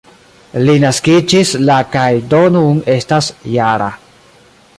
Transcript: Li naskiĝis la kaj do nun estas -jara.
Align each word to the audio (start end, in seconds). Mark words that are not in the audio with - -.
Li 0.61 0.73
naskiĝis 0.83 1.51
la 1.71 1.77
kaj 1.97 2.09
do 2.33 2.41
nun 2.57 2.81
estas 2.99 3.33
-jara. 3.53 3.93